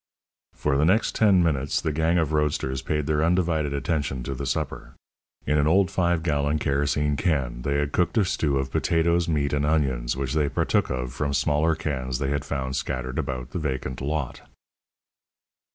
For 0.55 0.77
the 0.77 0.83
next 0.83 1.13
ten 1.15 1.43
minutes 1.43 1.79
the 1.79 1.91
gang 1.91 2.17
of 2.17 2.33
roadsters 2.33 2.81
paid 2.81 3.05
their 3.05 3.23
undivided 3.23 3.71
attention 3.71 4.23
to 4.23 4.33
the 4.33 4.47
supper. 4.47 4.95
In 5.45 5.59
an 5.59 5.67
old 5.67 5.91
five 5.91 6.23
gallon 6.23 6.57
kerosene 6.57 7.15
can 7.15 7.61
they 7.61 7.75
had 7.75 7.91
cooked 7.91 8.17
a 8.17 8.25
stew 8.25 8.57
of 8.57 8.71
potatoes, 8.71 9.27
meat, 9.29 9.53
and 9.53 9.63
onions, 9.63 10.17
which 10.17 10.33
they 10.33 10.49
partook 10.49 10.89
of 10.89 11.13
from 11.13 11.35
smaller 11.35 11.75
cans 11.75 12.17
they 12.17 12.31
had 12.31 12.43
found 12.45 12.75
scattered 12.75 13.19
about 13.19 13.51
the 13.51 13.59
vacant 13.59 14.01
lot. 14.01 14.41